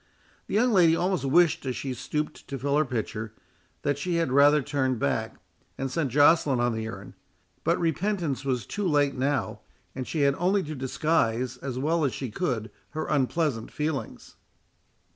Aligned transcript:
The 0.47 0.55
young 0.55 0.71
lady 0.73 0.95
almost 0.95 1.25
wished, 1.25 1.63
as 1.67 1.75
she 1.75 1.93
stooped 1.93 2.47
to 2.47 2.57
fill 2.57 2.75
her 2.75 2.85
pitcher, 2.85 3.33
that 3.83 3.99
she 3.99 4.15
had 4.15 4.31
rather 4.31 4.63
turned 4.63 4.97
back, 4.97 5.35
and 5.77 5.91
sent 5.91 6.11
Joceline 6.11 6.59
on 6.59 6.73
the 6.73 6.87
errand; 6.87 7.13
but 7.63 7.79
repentance 7.79 8.43
was 8.43 8.65
too 8.65 8.87
late 8.87 9.13
now, 9.13 9.59
and 9.93 10.07
she 10.07 10.21
had 10.21 10.33
only 10.39 10.63
to 10.63 10.73
disguise 10.73 11.57
as 11.57 11.77
well 11.77 12.03
as 12.03 12.15
she 12.15 12.31
could 12.31 12.71
her 12.97 13.05
unpleasant 13.05 13.69
feelings. 13.71 14.37